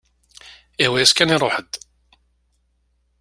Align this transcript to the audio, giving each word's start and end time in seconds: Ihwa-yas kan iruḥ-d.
Ihwa-yas 0.83 1.11
kan 1.13 1.33
iruḥ-d. 1.35 1.71